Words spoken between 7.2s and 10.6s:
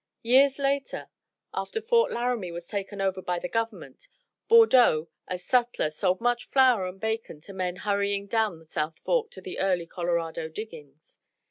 to men hurrying down the South Fork to the early Colorado